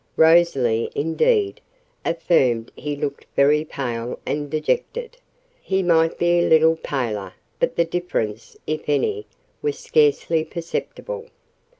[0.17, 1.61] Rosalie, indeed,
[2.03, 5.17] affirmed he looked very pale and dejected:
[5.61, 9.27] he might be a little paler; but the difference, if any,
[9.61, 11.27] was scarcely perceptible.